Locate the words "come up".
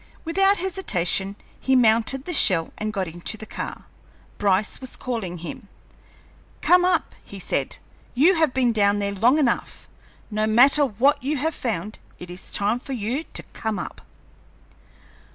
6.61-7.13, 13.53-14.01